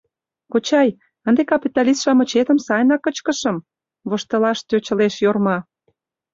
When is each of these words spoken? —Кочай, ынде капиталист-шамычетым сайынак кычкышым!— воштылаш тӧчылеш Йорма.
—Кочай, 0.51 0.89
ынде 1.27 1.41
капиталист-шамычетым 1.51 2.57
сайынак 2.65 3.01
кычкышым!— 3.05 3.57
воштылаш 4.09 4.59
тӧчылеш 4.69 5.15
Йорма. 5.23 5.57